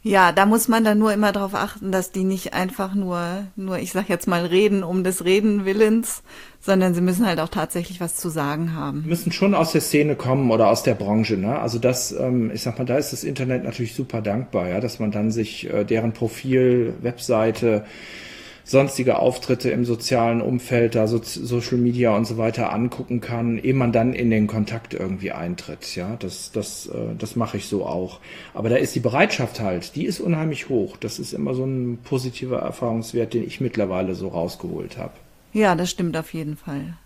Ja, 0.02 0.32
da 0.32 0.46
muss 0.46 0.66
man 0.66 0.82
dann 0.82 0.98
nur 0.98 1.12
immer 1.12 1.30
darauf 1.30 1.54
achten, 1.54 1.92
dass 1.92 2.10
die 2.10 2.24
nicht 2.24 2.54
einfach 2.54 2.94
nur, 2.94 3.44
nur 3.54 3.78
ich 3.78 3.92
sag 3.92 4.08
jetzt 4.08 4.26
mal, 4.26 4.46
reden 4.46 4.82
um 4.82 5.04
des 5.04 5.26
Reden 5.26 5.66
Willens, 5.66 6.22
sondern 6.58 6.94
sie 6.94 7.02
müssen 7.02 7.26
halt 7.26 7.38
auch 7.38 7.50
tatsächlich 7.50 8.00
was 8.00 8.16
zu 8.16 8.30
sagen 8.30 8.74
haben. 8.74 9.04
Müssen 9.06 9.30
schon 9.30 9.54
aus 9.54 9.72
der 9.72 9.82
Szene 9.82 10.16
kommen 10.16 10.50
oder 10.50 10.68
aus 10.68 10.82
der 10.82 10.94
Branche, 10.94 11.36
ne? 11.36 11.58
Also 11.58 11.78
das, 11.78 12.12
ähm, 12.12 12.50
ich 12.54 12.62
sag 12.62 12.78
mal, 12.78 12.86
da 12.86 12.96
ist 12.96 13.12
das 13.12 13.24
Internet 13.24 13.64
natürlich 13.64 13.94
super 13.94 14.22
dankbar, 14.22 14.68
ja, 14.68 14.80
dass 14.80 15.00
man 15.00 15.10
dann 15.10 15.30
sich 15.30 15.68
äh, 15.70 15.84
deren 15.84 16.12
Profil, 16.12 16.94
Webseite, 17.02 17.84
sonstige 18.70 19.18
Auftritte 19.18 19.68
im 19.70 19.84
sozialen 19.84 20.40
Umfeld, 20.40 20.94
da 20.94 21.08
so 21.08 21.20
Social 21.20 21.76
Media 21.76 22.14
und 22.14 22.24
so 22.24 22.38
weiter 22.38 22.72
angucken 22.72 23.20
kann, 23.20 23.58
ehe 23.58 23.74
man 23.74 23.90
dann 23.90 24.12
in 24.12 24.30
den 24.30 24.46
Kontakt 24.46 24.94
irgendwie 24.94 25.32
eintritt. 25.32 25.96
Ja, 25.96 26.14
das, 26.16 26.52
das, 26.52 26.86
äh, 26.86 27.16
das 27.18 27.34
mache 27.34 27.56
ich 27.56 27.66
so 27.66 27.84
auch. 27.84 28.20
Aber 28.54 28.68
da 28.68 28.76
ist 28.76 28.94
die 28.94 29.00
Bereitschaft 29.00 29.58
halt, 29.58 29.96
die 29.96 30.04
ist 30.04 30.20
unheimlich 30.20 30.68
hoch. 30.68 30.96
Das 30.96 31.18
ist 31.18 31.32
immer 31.32 31.54
so 31.54 31.64
ein 31.64 31.98
positiver 32.04 32.60
Erfahrungswert, 32.60 33.34
den 33.34 33.44
ich 33.44 33.60
mittlerweile 33.60 34.14
so 34.14 34.28
rausgeholt 34.28 34.98
habe. 34.98 35.14
Ja, 35.52 35.74
das 35.74 35.90
stimmt 35.90 36.16
auf 36.16 36.32
jeden 36.32 36.56
Fall. 36.56 36.96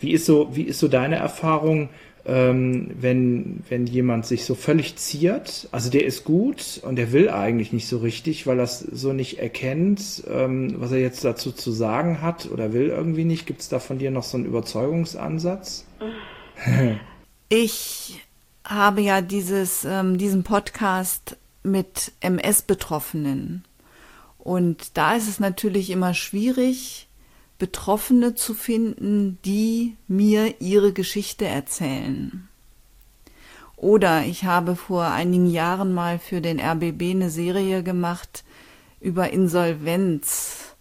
Wie 0.00 0.10
ist 0.10 0.26
so, 0.26 0.48
wie 0.56 0.64
ist 0.64 0.80
so 0.80 0.88
deine 0.88 1.14
Erfahrung? 1.14 1.90
Ähm, 2.24 2.90
wenn, 3.00 3.64
wenn 3.68 3.86
jemand 3.86 4.26
sich 4.26 4.44
so 4.44 4.54
völlig 4.54 4.96
ziert, 4.96 5.68
also 5.72 5.90
der 5.90 6.04
ist 6.04 6.24
gut 6.24 6.80
und 6.84 6.96
der 6.96 7.12
will 7.12 7.28
eigentlich 7.28 7.72
nicht 7.72 7.88
so 7.88 7.98
richtig, 7.98 8.46
weil 8.46 8.58
er 8.58 8.64
es 8.64 8.78
so 8.78 9.12
nicht 9.12 9.38
erkennt, 9.38 10.22
ähm, 10.30 10.74
was 10.78 10.92
er 10.92 11.00
jetzt 11.00 11.24
dazu 11.24 11.50
zu 11.50 11.72
sagen 11.72 12.22
hat 12.22 12.48
oder 12.50 12.72
will 12.72 12.88
irgendwie 12.88 13.24
nicht. 13.24 13.46
Gibt 13.46 13.60
es 13.60 13.68
da 13.68 13.80
von 13.80 13.98
dir 13.98 14.10
noch 14.10 14.22
so 14.22 14.36
einen 14.36 14.46
Überzeugungsansatz? 14.46 15.84
ich 17.48 18.20
habe 18.64 19.00
ja 19.00 19.20
dieses, 19.20 19.84
ähm, 19.84 20.16
diesen 20.16 20.44
Podcast 20.44 21.36
mit 21.64 22.12
MS-Betroffenen. 22.20 23.64
Und 24.38 24.96
da 24.96 25.14
ist 25.14 25.28
es 25.28 25.40
natürlich 25.40 25.90
immer 25.90 26.14
schwierig, 26.14 27.06
Betroffene 27.58 28.34
zu 28.34 28.54
finden, 28.54 29.38
die 29.44 29.96
mir 30.08 30.60
ihre 30.60 30.92
Geschichte 30.92 31.46
erzählen. 31.46 32.48
Oder 33.76 34.22
ich 34.22 34.44
habe 34.44 34.76
vor 34.76 35.06
einigen 35.06 35.50
Jahren 35.50 35.92
mal 35.92 36.20
für 36.20 36.40
den 36.40 36.60
RBB 36.60 37.10
eine 37.10 37.30
Serie 37.30 37.82
gemacht 37.82 38.44
über 39.00 39.30
Insolvenz. 39.30 40.76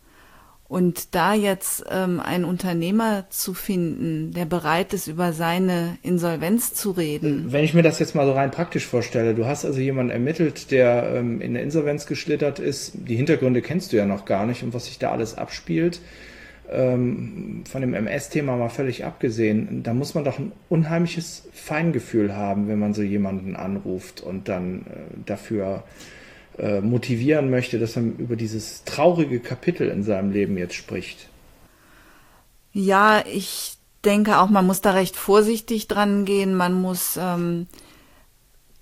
Und 0.68 1.16
da 1.16 1.34
jetzt 1.34 1.84
ähm, 1.90 2.22
einen 2.22 2.46
Unternehmer 2.46 3.26
zu 3.30 3.54
finden, 3.54 4.32
der 4.32 4.46
bereit 4.46 4.94
ist, 4.94 5.08
über 5.08 5.34
seine 5.34 5.98
Insolvenz 6.02 6.74
zu 6.74 6.92
reden. 6.92 7.52
Wenn 7.52 7.66
ich 7.66 7.74
mir 7.74 7.84
das 7.84 8.00
jetzt 8.00 8.16
mal 8.16 8.26
so 8.26 8.32
rein 8.32 8.52
praktisch 8.52 8.86
vorstelle, 8.86 9.36
du 9.36 9.46
hast 9.46 9.66
also 9.66 9.80
jemanden 9.80 10.12
ermittelt, 10.12 10.72
der 10.72 11.16
ähm, 11.16 11.42
in 11.42 11.56
der 11.56 11.64
Insolvenz 11.64 12.06
geschlittert 12.06 12.60
ist. 12.60 12.94
Die 12.96 13.18
Hintergründe 13.18 13.62
kennst 13.62 13.92
du 13.92 13.98
ja 13.98 14.06
noch 14.06 14.24
gar 14.26 14.46
nicht 14.46 14.64
und 14.64 14.74
was 14.74 14.86
sich 14.86 14.98
da 14.98 15.12
alles 15.12 15.38
abspielt 15.38 16.00
ähm, 16.72 17.64
von 17.70 17.82
dem 17.82 17.94
MS-Thema 17.94 18.56
mal 18.56 18.70
völlig 18.70 19.06
abgesehen, 19.06 19.84
da 19.84 19.94
muss 19.94 20.16
man 20.16 20.24
doch 20.24 20.40
ein 20.40 20.52
unheimliches 20.70 21.48
Feingefühl 21.54 22.36
haben, 22.36 22.68
wenn 22.68 22.80
man 22.80 22.94
so 22.94 23.02
jemanden 23.02 23.56
anruft 23.56 24.22
und 24.22 24.48
dann 24.48 24.82
äh, 24.82 25.24
dafür 25.26 25.84
äh, 26.58 26.82
motivieren 26.82 27.50
möchte, 27.50 27.80
dass 27.80 27.96
man 27.96 28.16
über 28.18 28.36
dieses 28.36 28.84
traurige 28.84 29.40
Kapitel 29.40 29.90
in 29.90 30.04
seinem 30.04 30.32
Leben 30.32 30.58
jetzt 30.58 30.76
spricht. 30.76 31.30
Ja, 32.74 33.24
ich 33.32 33.78
denke 34.06 34.40
auch, 34.40 34.50
man 34.50 34.66
muss 34.66 34.82
da 34.82 34.92
recht 34.92 35.16
vorsichtig 35.16 35.88
dran 35.88 36.26
gehen. 36.26 36.56
Man 36.56 36.74
muss 36.74 37.18
ähm, 37.22 37.68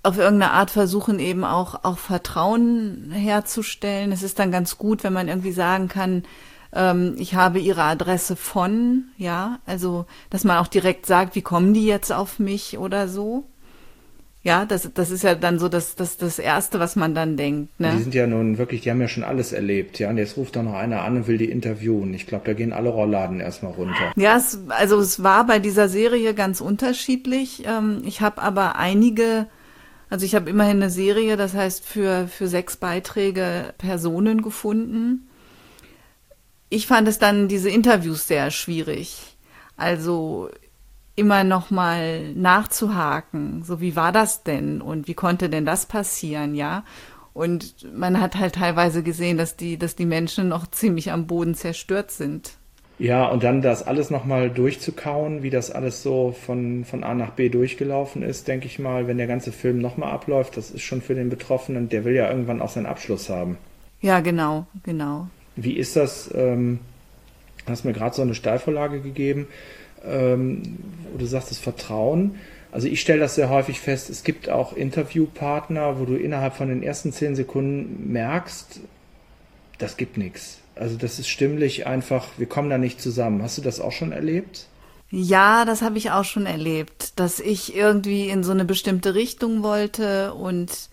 auf 0.03 0.17
irgendeine 0.17 0.51
Art 0.53 0.71
versuchen, 0.71 1.19
eben 1.19 1.43
auch, 1.43 1.83
auch 1.83 1.97
Vertrauen 1.97 3.11
herzustellen. 3.11 4.11
Es 4.11 4.23
ist 4.23 4.39
dann 4.39 4.51
ganz 4.51 4.77
gut, 4.77 5.03
wenn 5.03 5.13
man 5.13 5.27
irgendwie 5.27 5.51
sagen 5.51 5.87
kann, 5.87 6.23
ähm, 6.73 7.15
ich 7.17 7.35
habe 7.35 7.59
ihre 7.59 7.83
Adresse 7.83 8.35
von, 8.35 9.05
ja, 9.17 9.59
also 9.65 10.05
dass 10.29 10.43
man 10.43 10.57
auch 10.57 10.67
direkt 10.67 11.05
sagt, 11.05 11.35
wie 11.35 11.41
kommen 11.41 11.73
die 11.73 11.85
jetzt 11.85 12.11
auf 12.11 12.39
mich 12.39 12.77
oder 12.77 13.07
so. 13.07 13.45
Ja, 14.41 14.63
das, 14.63 14.89
das 14.93 15.11
ist 15.11 15.23
ja 15.23 15.35
dann 15.35 15.59
so 15.59 15.67
das, 15.67 15.95
das, 15.95 16.15
das 16.15 16.39
Erste, 16.39 16.79
was 16.79 16.95
man 16.95 17.13
dann 17.13 17.35
denkt. 17.35 17.77
Ne? 17.77 17.91
Die 17.97 18.03
sind 18.03 18.15
ja 18.15 18.25
nun 18.25 18.57
wirklich, 18.57 18.81
die 18.81 18.89
haben 18.89 19.01
ja 19.01 19.09
schon 19.09 19.25
alles 19.25 19.51
erlebt, 19.51 19.99
ja. 19.99 20.09
Und 20.09 20.17
jetzt 20.17 20.37
ruft 20.37 20.55
doch 20.55 20.63
noch 20.63 20.75
einer 20.75 21.01
an 21.03 21.17
und 21.17 21.27
will 21.27 21.37
die 21.37 21.51
interviewen. 21.51 22.13
Ich 22.13 22.25
glaube, 22.25 22.45
da 22.45 22.53
gehen 22.53 22.71
alle 22.71 22.89
Rollladen 22.89 23.41
erstmal 23.41 23.73
runter. 23.73 24.13
Ja, 24.15 24.37
es, 24.37 24.59
also 24.69 24.97
es 24.99 25.23
war 25.23 25.45
bei 25.45 25.59
dieser 25.59 25.89
Serie 25.89 26.33
ganz 26.33 26.61
unterschiedlich. 26.61 27.63
Ähm, 27.65 28.01
ich 28.05 28.21
habe 28.21 28.41
aber 28.41 28.77
einige, 28.77 29.47
also 30.09 30.25
ich 30.25 30.35
habe 30.35 30.49
immerhin 30.49 30.77
eine 30.77 30.89
Serie, 30.89 31.35
das 31.35 31.53
heißt 31.53 31.85
für, 31.85 32.29
für 32.29 32.47
sechs 32.47 32.77
Beiträge 32.77 33.73
Personen 33.77 34.41
gefunden 34.41 35.28
ich 36.69 36.87
fand 36.87 37.07
es 37.07 37.19
dann 37.19 37.47
diese 37.47 37.69
Interviews 37.69 38.27
sehr 38.27 38.51
schwierig. 38.51 39.35
Also 39.77 40.49
immer 41.15 41.43
noch 41.43 41.69
mal 41.69 42.33
nachzuhaken, 42.33 43.63
so 43.63 43.81
wie 43.81 43.95
war 43.95 44.11
das 44.11 44.43
denn 44.43 44.81
und 44.81 45.07
wie 45.07 45.13
konnte 45.13 45.49
denn 45.49 45.65
das 45.65 45.85
passieren, 45.85 46.55
ja? 46.55 46.83
Und 47.33 47.93
man 47.93 48.19
hat 48.19 48.35
halt 48.35 48.55
teilweise 48.55 49.03
gesehen, 49.03 49.37
dass 49.37 49.55
die, 49.55 49.77
dass 49.77 49.95
die 49.95 50.05
Menschen 50.05 50.47
noch 50.47 50.67
ziemlich 50.67 51.11
am 51.11 51.27
Boden 51.27 51.55
zerstört 51.55 52.11
sind. 52.11 52.53
Ja, 52.97 53.27
und 53.27 53.43
dann 53.43 53.61
das 53.61 53.85
alles 53.85 54.09
nochmal 54.09 54.49
durchzukauen, 54.49 55.41
wie 55.41 55.49
das 55.49 55.71
alles 55.71 56.03
so 56.03 56.35
von, 56.45 56.83
von 56.83 57.03
A 57.05 57.13
nach 57.13 57.31
B 57.31 57.47
durchgelaufen 57.47 58.23
ist, 58.23 58.49
denke 58.49 58.67
ich 58.67 58.77
mal, 58.77 59.07
wenn 59.07 59.17
der 59.17 59.27
ganze 59.27 59.53
Film 59.53 59.79
nochmal 59.79 60.11
abläuft, 60.11 60.57
das 60.57 60.69
ist 60.69 60.81
schon 60.81 61.01
für 61.01 61.15
den 61.15 61.29
Betroffenen, 61.29 61.87
der 61.87 62.03
will 62.03 62.13
ja 62.13 62.29
irgendwann 62.29 62.61
auch 62.61 62.69
seinen 62.69 62.87
Abschluss 62.87 63.29
haben. 63.29 63.57
Ja, 64.01 64.19
genau, 64.19 64.67
genau. 64.83 65.29
Wie 65.63 65.73
ist 65.73 65.95
das? 65.95 66.29
Ähm, 66.33 66.79
hast 67.67 67.85
mir 67.85 67.93
gerade 67.93 68.15
so 68.15 68.21
eine 68.21 68.35
Steilvorlage 68.35 69.01
gegeben, 69.01 69.47
ähm, 70.05 70.77
wo 71.11 71.17
du 71.17 71.25
sagst, 71.25 71.51
das 71.51 71.59
Vertrauen. 71.59 72.35
Also 72.71 72.87
ich 72.87 73.01
stelle 73.01 73.19
das 73.19 73.35
sehr 73.35 73.49
häufig 73.49 73.79
fest, 73.79 74.09
es 74.09 74.23
gibt 74.23 74.49
auch 74.49 74.73
Interviewpartner, 74.73 75.99
wo 75.99 76.05
du 76.05 76.15
innerhalb 76.15 76.55
von 76.55 76.69
den 76.69 76.83
ersten 76.83 77.11
zehn 77.11 77.35
Sekunden 77.35 78.11
merkst, 78.11 78.81
das 79.79 79.97
gibt 79.97 80.17
nichts. 80.17 80.59
Also 80.75 80.95
das 80.95 81.19
ist 81.19 81.29
stimmlich 81.29 81.87
einfach, 81.87 82.27
wir 82.37 82.47
kommen 82.47 82.69
da 82.69 82.77
nicht 82.77 83.01
zusammen. 83.01 83.41
Hast 83.41 83.57
du 83.57 83.61
das 83.61 83.79
auch 83.79 83.91
schon 83.91 84.11
erlebt? 84.11 84.67
Ja, 85.09 85.65
das 85.65 85.81
habe 85.81 85.97
ich 85.97 86.11
auch 86.11 86.23
schon 86.23 86.45
erlebt, 86.45 87.19
dass 87.19 87.39
ich 87.39 87.75
irgendwie 87.75 88.29
in 88.29 88.43
so 88.43 88.51
eine 88.51 88.65
bestimmte 88.65 89.15
Richtung 89.15 89.63
wollte 89.63 90.33
und 90.35 90.89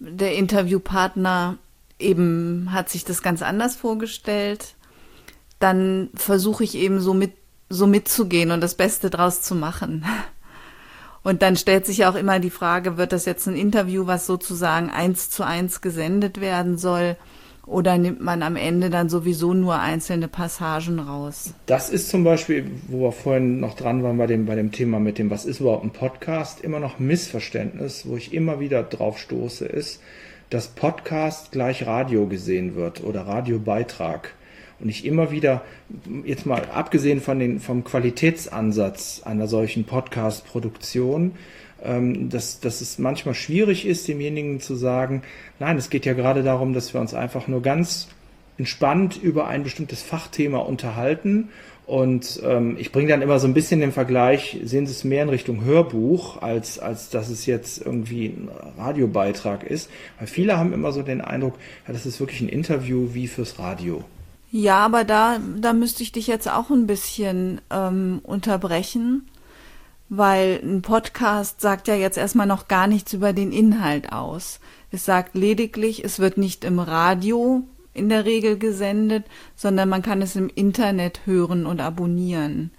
der 0.00 0.34
Interviewpartner 0.34 1.58
eben 1.98 2.72
hat 2.72 2.88
sich 2.88 3.04
das 3.04 3.22
ganz 3.22 3.42
anders 3.42 3.76
vorgestellt, 3.76 4.74
dann 5.58 6.10
versuche 6.14 6.64
ich 6.64 6.76
eben 6.76 7.00
so 7.00 7.14
mit 7.14 7.32
so 7.68 7.86
mitzugehen 7.86 8.50
und 8.50 8.60
das 8.60 8.74
Beste 8.74 9.10
draus 9.10 9.42
zu 9.42 9.54
machen. 9.54 10.04
Und 11.22 11.42
dann 11.42 11.56
stellt 11.56 11.84
sich 11.84 12.06
auch 12.06 12.14
immer 12.14 12.38
die 12.38 12.50
Frage, 12.50 12.96
wird 12.96 13.12
das 13.12 13.26
jetzt 13.26 13.46
ein 13.46 13.56
Interview, 13.56 14.06
was 14.06 14.26
sozusagen 14.26 14.88
eins 14.88 15.28
zu 15.28 15.42
eins 15.44 15.80
gesendet 15.80 16.40
werden 16.40 16.78
soll? 16.78 17.16
Oder 17.66 17.98
nimmt 17.98 18.22
man 18.22 18.42
am 18.42 18.56
Ende 18.56 18.88
dann 18.88 19.10
sowieso 19.10 19.52
nur 19.52 19.78
einzelne 19.78 20.26
Passagen 20.26 20.98
raus? 20.98 21.52
Das 21.66 21.90
ist 21.90 22.08
zum 22.08 22.24
Beispiel, 22.24 22.70
wo 22.86 23.00
wir 23.00 23.12
vorhin 23.12 23.60
noch 23.60 23.74
dran 23.74 24.02
waren 24.02 24.16
bei 24.16 24.26
dem, 24.26 24.46
bei 24.46 24.54
dem 24.54 24.72
Thema 24.72 25.00
mit 25.00 25.18
dem, 25.18 25.28
was 25.28 25.44
ist 25.44 25.60
überhaupt 25.60 25.84
ein 25.84 25.90
Podcast, 25.90 26.62
immer 26.62 26.80
noch 26.80 26.98
Missverständnis, 26.98 28.06
wo 28.06 28.16
ich 28.16 28.32
immer 28.32 28.58
wieder 28.58 28.82
drauf 28.82 29.18
stoße, 29.18 29.66
ist, 29.66 30.00
dass 30.50 30.68
Podcast 30.68 31.52
gleich 31.52 31.86
Radio 31.86 32.26
gesehen 32.26 32.74
wird 32.74 33.02
oder 33.02 33.26
Radiobeitrag. 33.26 34.34
Und 34.80 34.88
ich 34.88 35.04
immer 35.04 35.30
wieder, 35.30 35.62
jetzt 36.24 36.46
mal 36.46 36.66
abgesehen 36.72 37.20
von 37.20 37.38
den, 37.38 37.60
vom 37.60 37.84
Qualitätsansatz 37.84 39.22
einer 39.24 39.48
solchen 39.48 39.84
Podcast-Produktion, 39.84 41.32
ähm, 41.82 42.28
dass, 42.28 42.60
dass 42.60 42.80
es 42.80 42.98
manchmal 42.98 43.34
schwierig 43.34 43.86
ist, 43.86 44.06
demjenigen 44.08 44.60
zu 44.60 44.76
sagen, 44.76 45.22
nein, 45.58 45.76
es 45.76 45.90
geht 45.90 46.06
ja 46.06 46.12
gerade 46.12 46.42
darum, 46.42 46.74
dass 46.74 46.94
wir 46.94 47.00
uns 47.00 47.14
einfach 47.14 47.48
nur 47.48 47.62
ganz 47.62 48.08
entspannt 48.56 49.16
über 49.20 49.46
ein 49.46 49.62
bestimmtes 49.62 50.02
Fachthema 50.02 50.58
unterhalten 50.58 51.48
und 51.88 52.42
ähm, 52.44 52.76
ich 52.78 52.92
bringe 52.92 53.08
dann 53.08 53.22
immer 53.22 53.38
so 53.38 53.46
ein 53.46 53.54
bisschen 53.54 53.80
den 53.80 53.92
Vergleich, 53.92 54.60
sehen 54.62 54.86
Sie 54.86 54.92
es 54.92 55.04
mehr 55.04 55.22
in 55.22 55.30
Richtung 55.30 55.64
Hörbuch, 55.64 56.42
als, 56.42 56.78
als 56.78 57.08
dass 57.08 57.30
es 57.30 57.46
jetzt 57.46 57.80
irgendwie 57.80 58.26
ein 58.26 58.50
Radiobeitrag 58.76 59.64
ist. 59.64 59.88
Weil 60.18 60.26
viele 60.26 60.58
haben 60.58 60.74
immer 60.74 60.92
so 60.92 61.00
den 61.00 61.22
Eindruck, 61.22 61.54
ja, 61.86 61.94
das 61.94 62.04
ist 62.04 62.20
wirklich 62.20 62.42
ein 62.42 62.50
Interview 62.50 63.14
wie 63.14 63.26
fürs 63.26 63.58
Radio. 63.58 64.04
Ja, 64.50 64.84
aber 64.84 65.04
da, 65.04 65.38
da 65.56 65.72
müsste 65.72 66.02
ich 66.02 66.12
dich 66.12 66.26
jetzt 66.26 66.46
auch 66.50 66.68
ein 66.68 66.86
bisschen 66.86 67.62
ähm, 67.70 68.20
unterbrechen, 68.22 69.26
weil 70.10 70.60
ein 70.62 70.82
Podcast 70.82 71.62
sagt 71.62 71.88
ja 71.88 71.94
jetzt 71.94 72.18
erstmal 72.18 72.46
noch 72.46 72.68
gar 72.68 72.86
nichts 72.86 73.14
über 73.14 73.32
den 73.32 73.50
Inhalt 73.50 74.12
aus. 74.12 74.60
Es 74.90 75.06
sagt 75.06 75.34
lediglich, 75.34 76.04
es 76.04 76.18
wird 76.18 76.36
nicht 76.36 76.64
im 76.64 76.80
Radio 76.80 77.64
in 77.94 78.08
der 78.08 78.24
Regel 78.24 78.58
gesendet, 78.58 79.24
sondern 79.56 79.88
man 79.88 80.02
kann 80.02 80.22
es 80.22 80.36
im 80.36 80.48
Internet 80.54 81.20
hören 81.26 81.66
und 81.66 81.80
abonnieren. 81.80 82.70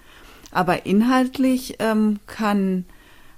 Aber 0.52 0.86
inhaltlich 0.86 1.76
ähm, 1.80 2.20
kann, 2.26 2.86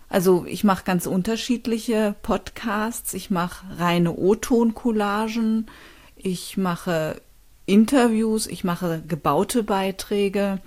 also 0.09 0.45
ich 0.47 0.63
mache 0.63 0.85
ganz 0.85 1.05
unterschiedliche 1.05 2.15
Podcasts. 2.21 3.13
Ich 3.13 3.29
mache 3.29 3.65
reine 3.77 4.15
O-Ton-Collagen, 4.15 5.67
ich 6.15 6.57
mache 6.57 7.21
Interviews, 7.65 8.47
ich 8.47 8.63
mache 8.63 9.01
gebaute 9.07 9.63
Beiträge 9.63 10.59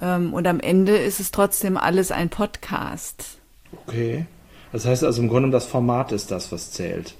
ähm, 0.00 0.34
und 0.34 0.46
am 0.46 0.60
Ende 0.60 0.96
ist 0.96 1.20
es 1.20 1.30
trotzdem 1.30 1.76
alles 1.76 2.10
ein 2.10 2.28
Podcast. 2.28 3.38
Okay. 3.86 4.26
Das 4.72 4.84
heißt 4.84 5.04
also 5.04 5.22
im 5.22 5.28
Grunde 5.28 5.50
das 5.50 5.66
Format 5.66 6.12
ist 6.12 6.30
das, 6.30 6.52
was 6.52 6.70
zählt. 6.72 7.14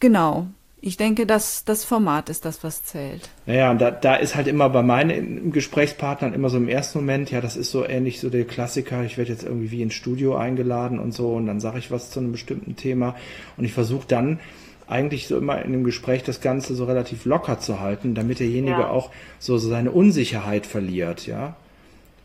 Genau. 0.00 0.48
Ich 0.82 0.96
denke, 0.96 1.26
dass 1.26 1.64
das 1.64 1.84
Format 1.84 2.30
ist 2.30 2.46
das, 2.46 2.64
was 2.64 2.82
zählt. 2.84 3.28
Naja, 3.44 3.70
und 3.70 3.80
da, 3.80 3.90
da 3.90 4.16
ist 4.16 4.34
halt 4.34 4.46
immer 4.46 4.70
bei 4.70 4.82
meinen 4.82 5.52
Gesprächspartnern 5.52 6.32
immer 6.32 6.48
so 6.48 6.56
im 6.56 6.68
ersten 6.68 7.00
Moment, 7.00 7.30
ja, 7.30 7.42
das 7.42 7.56
ist 7.56 7.70
so 7.70 7.86
ähnlich 7.86 8.18
so 8.18 8.30
der 8.30 8.46
Klassiker, 8.46 9.04
ich 9.04 9.18
werde 9.18 9.30
jetzt 9.30 9.44
irgendwie 9.44 9.70
wie 9.70 9.82
ins 9.82 9.92
Studio 9.92 10.36
eingeladen 10.36 10.98
und 10.98 11.12
so 11.12 11.34
und 11.34 11.46
dann 11.46 11.60
sage 11.60 11.78
ich 11.78 11.90
was 11.90 12.10
zu 12.10 12.20
einem 12.20 12.32
bestimmten 12.32 12.76
Thema 12.76 13.14
und 13.58 13.64
ich 13.64 13.74
versuche 13.74 14.06
dann 14.08 14.40
eigentlich 14.86 15.28
so 15.28 15.36
immer 15.36 15.62
in 15.62 15.72
dem 15.72 15.84
Gespräch 15.84 16.24
das 16.24 16.40
Ganze 16.40 16.74
so 16.74 16.84
relativ 16.84 17.26
locker 17.26 17.60
zu 17.60 17.80
halten, 17.80 18.14
damit 18.14 18.40
derjenige 18.40 18.80
ja. 18.80 18.88
auch 18.88 19.10
so 19.38 19.58
seine 19.58 19.90
Unsicherheit 19.90 20.66
verliert, 20.66 21.26
ja. 21.26 21.56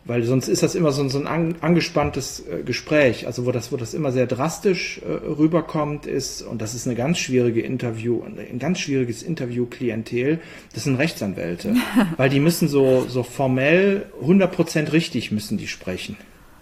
Weil 0.08 0.24
sonst 0.24 0.48
ist 0.48 0.62
das 0.62 0.76
immer 0.76 0.92
so, 0.92 1.08
so 1.10 1.18
ein 1.18 1.56
angespanntes 1.62 2.44
äh, 2.48 2.62
Gespräch, 2.64 3.26
also 3.26 3.48
wo 3.48 3.52
das, 3.52 3.72
wo 3.72 3.78
das 3.78 3.96
immer 3.96 4.12
sehr 4.12 4.28
drastisch 4.28 5.02
äh, 5.04 5.12
rüberkommt, 5.12 6.06
ist, 6.06 6.44
und 6.44 6.62
das 6.62 6.76
ist 6.76 6.86
eine 6.86 6.96
ganz 6.96 7.18
schwierige 7.18 7.62
Interview, 7.62 8.22
ein 8.24 8.60
ganz 8.60 8.80
schwieriges 8.80 9.24
Interview-Klientel, 9.24 10.40
das 10.74 10.84
sind 10.84 10.98
Rechtsanwälte. 10.98 11.76
weil 12.18 12.30
die 12.30 12.40
müssen 12.40 12.68
so, 12.68 13.06
so 13.08 13.24
formell 13.24 14.06
100% 14.24 14.92
richtig 14.92 15.32
müssen 15.32 15.58
die 15.58 15.68
sprechen. 15.68 16.18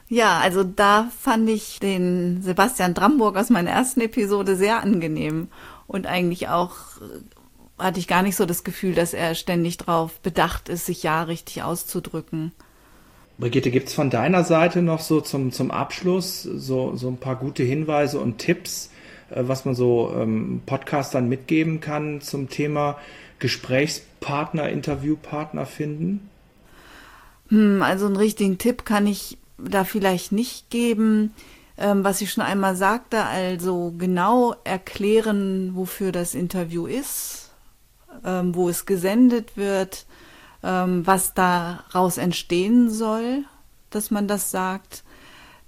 Ja, 0.08 0.40
also 0.40 0.64
da 0.64 1.10
fand 1.20 1.50
ich 1.50 1.80
den 1.80 2.42
Sebastian 2.42 2.94
Dramburg 2.94 3.36
aus 3.36 3.50
meiner 3.50 3.72
ersten 3.72 4.00
Episode 4.02 4.56
sehr 4.56 4.82
angenehm 4.82 5.48
und 5.88 6.08
eigentlich 6.08 6.48
auch 6.48 6.76
äh, 7.02 7.84
hatte 7.84 8.00
ich 8.00 8.08
gar 8.08 8.22
nicht 8.22 8.36
so 8.36 8.46
das 8.46 8.64
Gefühl, 8.64 8.94
dass 8.94 9.14
er 9.14 9.36
ständig 9.36 9.78
darauf 9.78 10.20
bedacht 10.20 10.70
ist, 10.70 10.86
sich 10.86 11.04
ja 11.04 11.24
richtig 11.24 11.64
auszudrücken. 11.64 12.54
Brigitte, 13.38 13.72
gibt 13.72 13.88
es 13.88 13.94
von 13.94 14.10
deiner 14.10 14.44
Seite 14.44 14.82
noch 14.82 15.00
so 15.00 15.22
zum, 15.22 15.52
zum 15.52 15.72
Abschluss 15.72 16.44
so, 16.44 16.96
so 16.96 17.08
ein 17.08 17.18
paar 17.18 17.36
gute 17.36 17.64
Hinweise 17.64 18.20
und 18.20 18.38
Tipps, 18.38 18.92
äh, 19.30 19.44
was 19.46 19.66
man 19.66 19.76
so 19.76 20.14
ähm, 20.16 20.62
Podcastern 20.66 21.28
mitgeben 21.28 21.80
kann 21.80 22.22
zum 22.22 22.50
Thema 22.50 22.98
Gesprächspartner, 23.40 24.70
Interviewpartner 24.70 25.66
finden? 25.66 26.30
Hm, 27.50 27.82
also 27.82 28.06
einen 28.06 28.16
richtigen 28.16 28.58
Tipp 28.58 28.86
kann 28.86 29.08
ich 29.08 29.38
da 29.58 29.84
vielleicht 29.84 30.32
nicht 30.32 30.70
geben. 30.70 31.34
Ähm, 31.76 32.04
was 32.04 32.22
ich 32.22 32.32
schon 32.32 32.44
einmal 32.44 32.76
sagte, 32.76 33.24
also 33.24 33.94
genau 33.98 34.56
erklären, 34.64 35.72
wofür 35.74 36.12
das 36.12 36.36
Interview 36.36 36.86
ist, 36.86 37.50
ähm, 38.24 38.54
wo 38.54 38.70
es 38.70 38.86
gesendet 38.86 39.58
wird, 39.58 40.06
ähm, 40.64 41.06
was 41.06 41.34
daraus 41.34 42.18
entstehen 42.18 42.90
soll, 42.90 43.44
dass 43.90 44.12
man 44.12 44.28
das 44.28 44.52
sagt, 44.52 45.04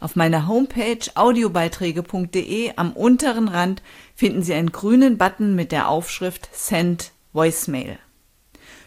Auf 0.00 0.14
meiner 0.14 0.46
Homepage 0.46 1.00
audiobeiträge.de 1.14 2.72
am 2.76 2.92
unteren 2.92 3.48
Rand 3.48 3.82
finden 4.14 4.42
Sie 4.42 4.54
einen 4.54 4.70
grünen 4.70 5.18
Button 5.18 5.56
mit 5.56 5.72
der 5.72 5.88
Aufschrift 5.88 6.48
Send 6.52 7.10
Voicemail. 7.32 7.98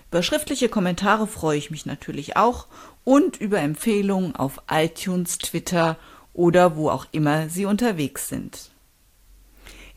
Über 0.09 0.23
schriftliche 0.23 0.69
Kommentare 0.69 1.27
freue 1.27 1.57
ich 1.57 1.69
mich 1.69 1.85
natürlich 1.85 2.37
auch 2.37 2.67
und 3.03 3.37
über 3.37 3.59
Empfehlungen 3.59 4.35
auf 4.35 4.61
iTunes, 4.69 5.37
Twitter 5.37 5.97
oder 6.33 6.77
wo 6.77 6.89
auch 6.89 7.07
immer 7.11 7.49
Sie 7.49 7.65
unterwegs 7.65 8.29
sind. 8.29 8.71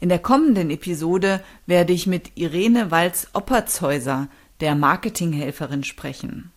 In 0.01 0.09
der 0.09 0.19
kommenden 0.19 0.71
Episode 0.71 1.43
werde 1.67 1.93
ich 1.93 2.09
mit 2.09 2.33
Irene 2.35 2.91
Walz-Oppertshäuser, 2.91 4.29
der 4.61 4.75
Marketinghelferin, 4.75 5.85
sprechen 5.85 6.53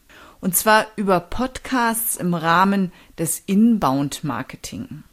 und 0.47 0.55
zwar 0.55 0.87
über 0.95 1.19
Podcasts 1.19 2.15
im 2.15 2.33
Rahmen 2.33 2.93
des 3.17 3.43
Inbound 3.47 4.23
Marketing. 4.23 5.03